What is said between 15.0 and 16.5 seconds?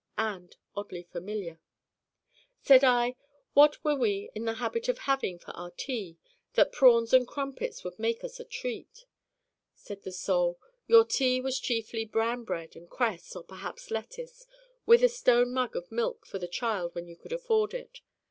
a stone mug of milk for the